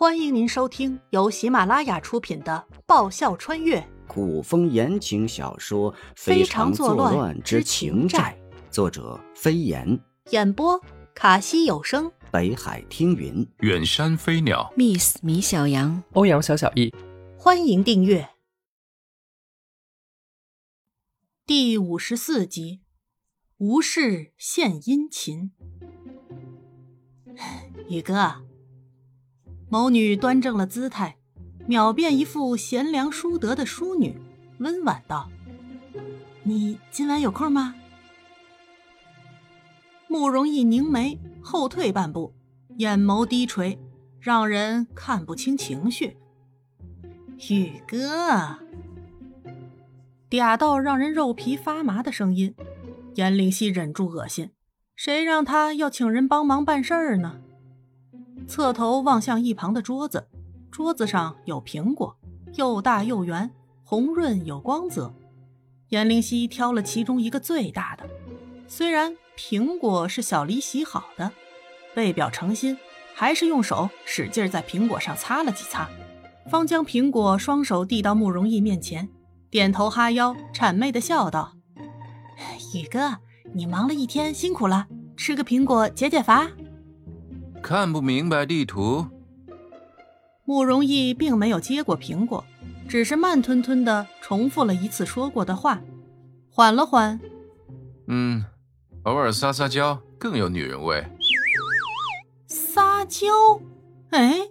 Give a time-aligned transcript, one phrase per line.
[0.00, 3.86] 欢迎您收听由喜马拉雅出品的《爆笑穿越。
[4.08, 8.34] 古风言情小说《非常常作乱乱之之情债》，
[8.72, 9.86] 作者飞檐，》，
[10.30, 10.80] 演播
[11.14, 13.46] 卡西有声，北海听云。
[13.58, 16.90] 远山飞鸟，Miss 米小羊，欧阳小小易，
[17.36, 18.30] 欢迎订阅。
[21.44, 22.80] 第五十四集，
[23.58, 25.52] 无事献殷勤。
[27.90, 28.42] 宇哥，
[29.72, 31.16] 某女端正了姿态，
[31.68, 34.20] 秒变一副贤良淑德的淑女，
[34.58, 35.30] 温婉道
[36.42, 37.76] ：“你今晚有空吗？”
[40.10, 42.34] 慕容逸凝眉，后退半步，
[42.78, 43.78] 眼眸低垂，
[44.18, 46.16] 让人看不清情绪。
[47.48, 48.58] 宇哥，
[50.28, 52.52] 嗲到让人肉皮发麻的声音，
[53.14, 54.50] 颜灵犀忍住恶心，
[54.96, 57.40] 谁让他要请人帮忙办事儿呢？
[58.46, 60.28] 侧头望向一旁的桌子，
[60.70, 62.16] 桌子上有苹果，
[62.54, 63.50] 又大又圆，
[63.84, 65.14] 红润有光泽。
[65.88, 68.08] 颜灵犀挑了其中一个最大的，
[68.68, 71.32] 虽然苹果是小黎洗好的，
[71.96, 72.76] 为表诚心，
[73.14, 75.88] 还是用手使劲在苹果上擦了几擦，
[76.48, 79.08] 方将苹果双手递到慕容易面前，
[79.50, 81.54] 点头哈腰，谄媚的笑道
[82.74, 83.18] ：“宇哥，
[83.52, 86.48] 你忙了一天，辛苦了，吃个苹果解解乏。”
[87.70, 89.06] 看不明白地图，
[90.44, 92.44] 慕容易并没有接过苹果，
[92.88, 95.80] 只是慢吞吞的重复了一次说过的话，
[96.50, 97.20] 缓了缓，
[98.08, 98.44] 嗯，
[99.04, 101.06] 偶尔撒撒娇更有女人味。
[102.48, 103.28] 撒娇？
[104.10, 104.48] 哎，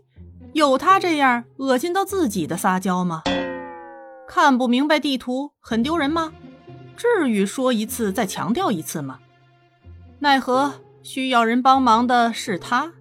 [0.53, 3.23] 有他这样恶心到自己的撒娇吗？
[4.29, 6.31] 看不明白地图很丢人吗？
[6.95, 9.19] 至于说一次再强调一次吗？
[10.19, 12.93] 奈何需要人帮忙的是他。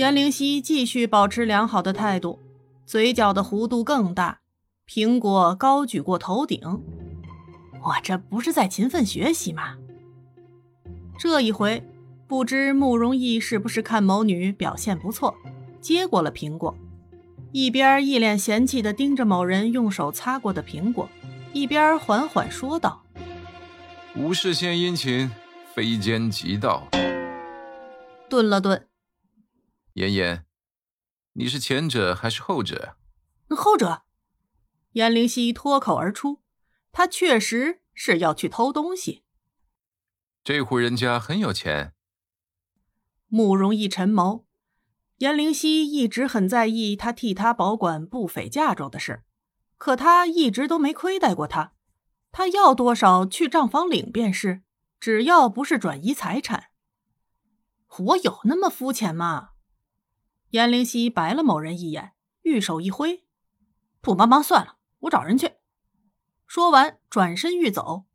[0.00, 2.38] 颜灵犀继续保持良好的态度，
[2.86, 4.40] 嘴角的弧度更大，
[4.88, 6.58] 苹果高举过头顶。
[7.82, 9.76] 我这不是在勤奋学习吗？
[11.18, 11.86] 这一回。
[12.26, 15.34] 不知慕容易是不是看某女表现不错，
[15.82, 16.74] 接过了苹果，
[17.52, 21.10] 一边一脸嫌弃地盯着某人用手擦过的苹果，
[21.52, 23.02] 一边缓缓说道
[24.16, 25.30] ：“无事献殷勤，
[25.74, 26.86] 非奸即盗。”
[28.30, 28.86] 顿了顿，
[29.94, 30.44] 妍妍，
[31.32, 32.96] 你是前者还是后者？
[33.48, 34.02] 后者。
[34.92, 36.42] 颜灵犀脱口而出，
[36.92, 39.24] 他确实是要去偷东西。
[40.44, 41.94] 这户人家很有钱。
[43.26, 44.44] 慕容易沉眸，
[45.18, 49.24] 颜灵犀一直很在意他替他保管不菲嫁妆的事，
[49.76, 51.72] 可他一直都没亏待过他，
[52.30, 54.62] 他要多少去账房领便是，
[55.00, 56.70] 只要不是转移财产。
[57.98, 59.49] 我有那么肤浅吗？
[60.50, 62.12] 颜灵犀白了某人一眼，
[62.42, 63.24] 玉手一挥
[64.00, 65.52] ：“不帮忙算了，我找人去。”
[66.46, 68.06] 说完转身欲走，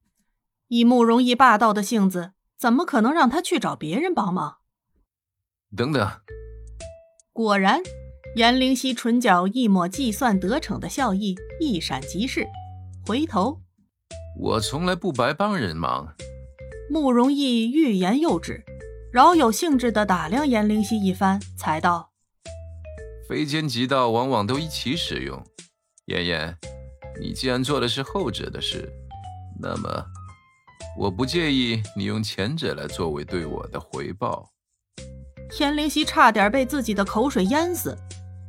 [0.68, 4.57] 以慕容易霸道的性子，怎么可能让他去找别人帮忙？
[5.75, 6.09] 等等，
[7.31, 7.81] 果然，
[8.35, 12.46] 颜灵犀唇角一抹计算得逞的笑意一闪即逝，
[13.06, 13.62] 回头，
[14.38, 16.13] 我从来不白帮人忙。
[16.90, 18.63] 慕容易欲言又止，
[19.12, 22.12] 饶有兴致地打量颜灵犀一番，才道
[23.27, 25.43] ：“非奸即盗往往都一起使用。
[26.05, 26.57] 妍妍，
[27.19, 28.87] 你既然做的是后者的事，
[29.59, 30.05] 那么
[30.97, 34.51] 我不介意你用前者来作为对我的回报。”
[35.49, 37.97] 田灵犀差点被自己的口水淹死，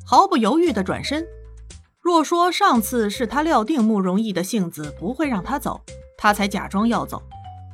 [0.04, 1.26] 毫不犹豫地转身。
[2.00, 5.81] 若说上次是他料定慕容易的性子不会让他走，
[6.16, 7.22] 他才假装要走，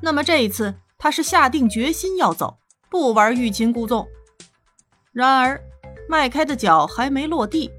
[0.00, 2.58] 那么这一次他是下定决心要走，
[2.88, 4.08] 不玩欲擒故纵。
[5.12, 5.62] 然而，
[6.08, 7.70] 迈开的脚还没落地，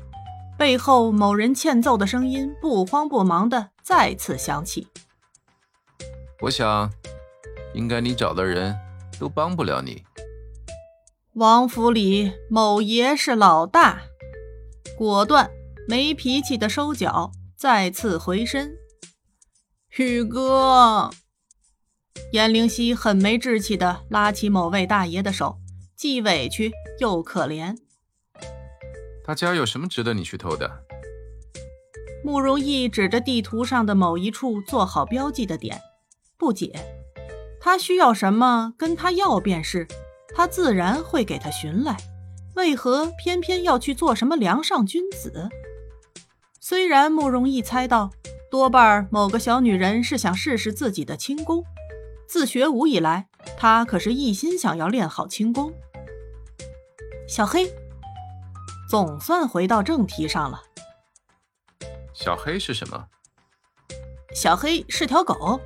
[0.57, 4.88] 背后某人欠揍的声音不慌不忙的再次响起
[6.41, 6.91] ：“我想，
[7.73, 8.75] 应该你找的人
[9.19, 10.03] 都帮不了你。”
[11.34, 14.01] 王府里某爷是老大，
[14.97, 15.49] 果断
[15.87, 18.76] 没脾气的收脚，再次回身。
[19.97, 21.11] 宇哥，
[22.31, 25.59] 颜灵犀很没志气的拉起某位大爷的手，
[25.96, 27.78] 既委屈又可怜。
[29.23, 30.70] 他家有什么值得你去偷的？
[32.23, 35.81] 慕容易指着地图上的某一处做好标记的点，
[36.37, 36.73] 不解。
[37.59, 39.87] 他需要什么，跟他要便是。
[40.35, 41.96] 他自然会给他寻来，
[42.55, 45.47] 为何偏偏要去做什么梁上君子？
[46.59, 48.09] 虽然慕容易猜到，
[48.49, 51.64] 多半某个小女人是想试试自己的轻功。
[52.28, 53.28] 自学武以来，
[53.58, 55.73] 他可是一心想要练好轻功。
[57.28, 57.72] 小黑，
[58.93, 60.61] 总算回到正题上了。
[62.13, 63.07] 小黑是什么？
[64.35, 65.59] 小黑是条狗。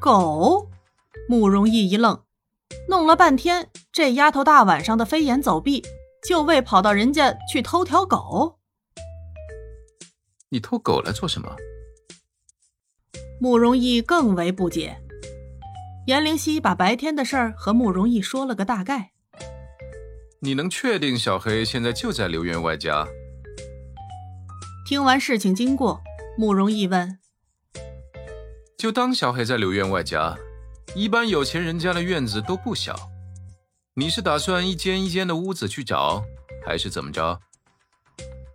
[0.00, 0.68] 狗？
[1.28, 2.20] 慕容易一愣，
[2.88, 5.84] 弄了半天，这丫头大晚上的飞檐走壁，
[6.28, 8.58] 就为跑到人家去偷条狗？
[10.48, 11.54] 你偷狗来做什么？
[13.40, 15.00] 慕容易更为不解。
[16.08, 19.12] 颜灵溪把白天的事儿和慕容易说了个大概。
[20.42, 23.06] 你能确定小黑现在就在刘员外家？
[24.86, 26.00] 听完事情经过，
[26.38, 27.18] 慕容易问
[28.78, 30.34] ：“就当小黑在刘员外家。
[30.94, 32.96] 一般有钱人家的院子都不小，
[33.94, 36.24] 你是打算一间一间的屋子去找，
[36.64, 37.38] 还是怎么着？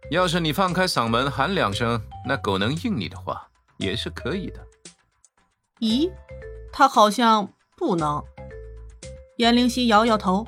[0.10, 3.48] 要是你放开嗓门喊两声，那狗能应你的话，
[3.78, 4.60] 也是可以的。”
[5.82, 6.12] 咦，
[6.74, 8.24] 他好像不能。
[9.38, 10.46] 颜灵溪摇摇头，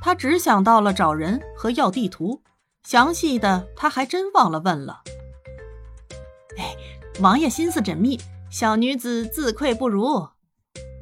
[0.00, 2.42] 他只想到了找人和要地图。
[2.84, 5.02] 详细的他还真忘了问了。
[6.56, 6.74] 哎，
[7.20, 8.18] 王爷心思缜密，
[8.50, 10.26] 小女子自愧不如。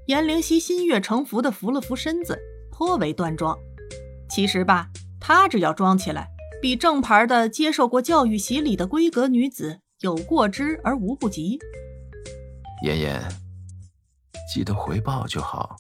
[0.07, 2.39] 颜灵溪心悦诚服的扶了扶身子，
[2.71, 3.57] 颇为端庄。
[4.29, 4.89] 其实吧，
[5.21, 6.29] 她只要装起来，
[6.61, 11.59] 比正牌的接受过教育洗礼的闺阁女子有过之而无不及。
[12.85, 13.23] 妍妍，
[14.53, 15.77] 记得回报就好。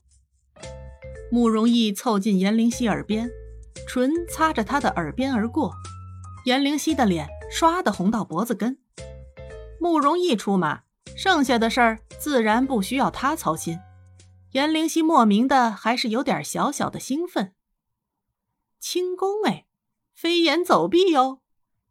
[1.30, 3.30] 慕容易凑近颜灵溪耳边，
[3.88, 5.74] 唇擦着她的耳边而过。
[6.44, 8.78] 颜灵溪的脸唰的红到脖子根，
[9.80, 10.82] 慕容易出马，
[11.16, 13.78] 剩下的事儿自然不需要他操心。
[14.52, 17.52] 颜灵溪莫名的还是有点小小的兴奋。
[18.78, 19.66] 轻功哎，
[20.14, 21.40] 飞檐走壁哟，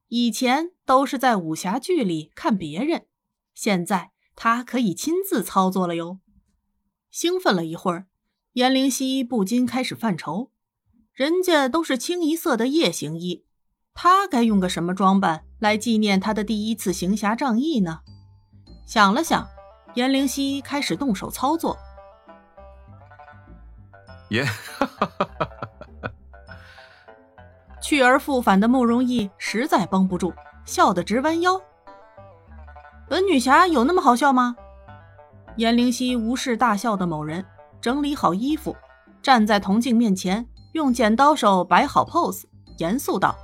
[0.08, 3.08] 以前都是在武侠剧里看别人，
[3.54, 6.20] 现在他可以亲自操作了哟。
[7.12, 8.08] 兴奋了一会儿，
[8.56, 10.50] 颜灵溪不禁开始犯愁，
[11.14, 13.44] 人家都是清一色的夜行衣。
[13.94, 18.00] 他该用个什么装扮来纪念他的第一次行侠仗义呢？
[18.88, 19.46] 想了想，
[19.96, 21.78] 颜灵溪开始动手操作。
[24.30, 24.46] 耶，
[27.82, 31.62] 去而复返的慕容易实在绷不住，笑得直弯腰。
[33.10, 34.56] 本女侠有那么好笑吗？
[35.58, 37.46] 颜灵溪无视大笑的某人，
[37.86, 38.76] 整理好衣服，
[39.22, 42.46] 站在铜镜面前，用剪刀手摆好 pose，
[42.80, 43.36] 严肃道。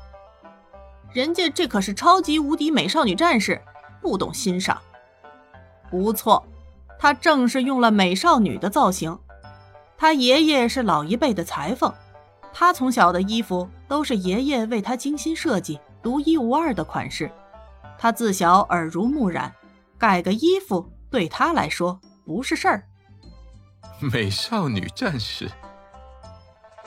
[1.14, 3.62] 人家这可是超级无敌美少女战士，
[4.02, 4.82] 不懂欣赏。
[5.92, 6.44] 不错，
[6.98, 9.16] 她正是用了美少女的造型。
[9.96, 11.94] 她爷爷是老一辈的裁缝，
[12.52, 17.30] 她从小的衣服都是爷爷为她精心设计、独一无二的款式。
[17.96, 19.54] 她自小耳濡目染，
[20.00, 22.84] 改个衣服对她来说不是事儿。
[24.00, 25.52] 美少女战士，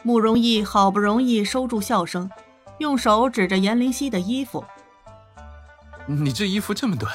[0.02, 2.31] 慕容易好不容易收住笑声。
[2.79, 4.64] 用手指着颜灵犀的衣服
[6.06, 7.14] ：“你这衣服这么短，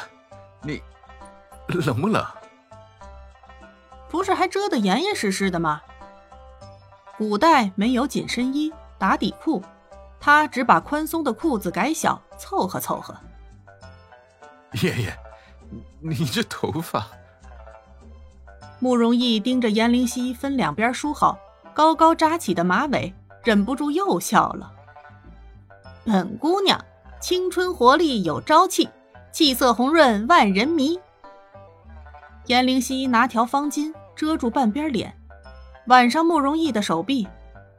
[0.61, 0.81] 你
[1.67, 2.25] 冷不冷？
[4.09, 5.81] 不是还遮得严严实实的吗？
[7.17, 9.61] 古代没有紧身衣、打底裤，
[10.17, 13.13] 他只把宽松的裤子改小，凑合凑合。”
[14.81, 15.13] 爷爷，
[15.99, 17.05] 你这头发……
[18.79, 21.37] 慕容易盯着颜灵溪分两边梳好、
[21.73, 24.71] 高高扎起的马尾，忍不住又笑了。
[26.05, 26.83] 本姑娘
[27.21, 28.89] 青春活力有朝气，
[29.31, 30.99] 气色红润万人迷。
[32.47, 35.15] 颜灵溪拿条方巾遮住半边脸，
[35.87, 37.27] 挽上慕容易的手臂，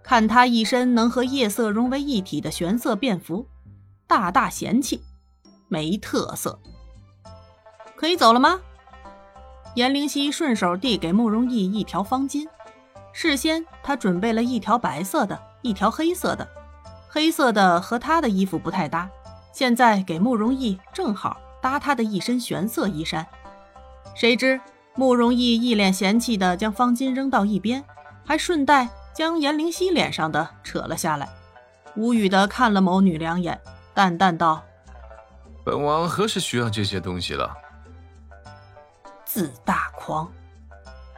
[0.03, 3.47] 看他一身能和夜色融为一体的玄色便服，
[4.07, 5.03] 大大嫌弃，
[5.69, 6.59] 没特色。
[7.97, 8.61] 可以走了吗？
[9.75, 12.47] 颜灵溪顺手递给慕容逸一条方巾，
[13.13, 16.47] 事先他准备了一条白色的，一条黑色的。
[17.09, 19.09] 黑色的和他的衣服不太搭，
[19.53, 23.27] 现在给慕容逸正好搭他的一身玄色衣衫。
[24.15, 24.61] 谁知
[24.97, 27.85] 慕容逸一脸嫌弃的将方巾扔到一边，
[28.25, 31.29] 还顺带将颜灵溪脸上的扯了下来，
[31.95, 33.61] 无语的看了某女两眼，
[33.95, 34.65] 淡淡道
[35.65, 37.55] ：“本王何时需要这些东西了？”
[39.33, 40.29] 自大狂。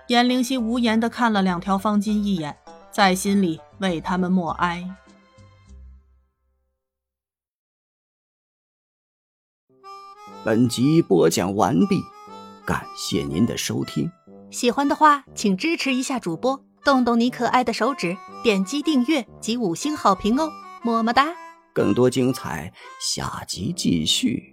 [0.08, 2.54] 颜灵溪无言的看了两条方巾一眼，
[2.90, 4.86] 在心里为他们默哀。
[10.44, 12.02] 本集播讲完毕，
[12.66, 14.10] 感谢您的收听。
[14.50, 20.50] 喜欢的话，请支持一下主播，动动你可爱的手指，点击订阅及五星好评哦，
[20.82, 21.28] 么么哒！
[21.72, 24.51] 更多精彩，下集继续。